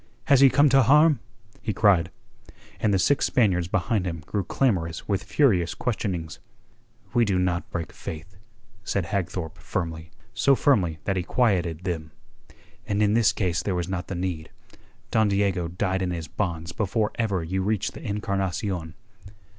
Has 0.23 0.39
he 0.39 0.49
come 0.49 0.67
to 0.69 0.81
harm?" 0.81 1.19
he 1.61 1.73
cried 1.73 2.09
and 2.79 2.91
the 2.91 2.97
six 2.97 3.27
Spaniards 3.27 3.67
behind 3.67 4.07
him 4.07 4.21
grew 4.25 4.43
clamorous 4.43 5.07
with 5.07 5.21
furious 5.23 5.75
questionings. 5.75 6.39
"We 7.13 7.23
do 7.23 7.37
not 7.37 7.69
break 7.69 7.91
faith," 7.93 8.35
said 8.83 9.05
Hagthorpe 9.05 9.59
firmly, 9.59 10.09
so 10.33 10.55
firmly 10.55 10.97
that 11.03 11.17
he 11.17 11.21
quieted 11.23 11.83
them. 11.83 12.09
"And 12.87 13.03
in 13.03 13.13
this 13.13 13.31
case 13.31 13.61
there 13.61 13.75
was 13.75 13.87
not 13.89 14.07
the 14.07 14.15
need. 14.15 14.49
Don 15.11 15.27
Diego 15.27 15.67
died 15.67 16.01
in 16.01 16.09
his 16.09 16.27
bonds 16.27 16.71
before 16.71 17.11
ever 17.19 17.43
you 17.43 17.61
reached 17.61 17.93
the 17.93 18.01
Encarnacion." 18.03 18.95